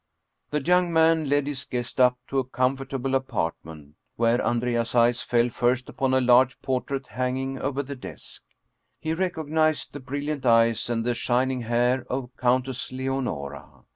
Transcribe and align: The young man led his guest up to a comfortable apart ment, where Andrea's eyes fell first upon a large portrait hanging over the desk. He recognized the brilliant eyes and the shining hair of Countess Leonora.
The 0.49 0.63
young 0.63 0.91
man 0.91 1.29
led 1.29 1.45
his 1.45 1.63
guest 1.63 1.99
up 1.99 2.17
to 2.29 2.39
a 2.39 2.43
comfortable 2.43 3.13
apart 3.13 3.53
ment, 3.63 3.93
where 4.15 4.43
Andrea's 4.43 4.95
eyes 4.95 5.21
fell 5.21 5.49
first 5.49 5.89
upon 5.89 6.15
a 6.15 6.19
large 6.19 6.59
portrait 6.63 7.05
hanging 7.05 7.59
over 7.59 7.83
the 7.83 7.95
desk. 7.95 8.43
He 8.99 9.13
recognized 9.13 9.93
the 9.93 9.99
brilliant 9.99 10.43
eyes 10.43 10.89
and 10.89 11.05
the 11.05 11.13
shining 11.13 11.61
hair 11.61 12.03
of 12.09 12.35
Countess 12.35 12.91
Leonora. 12.91 13.83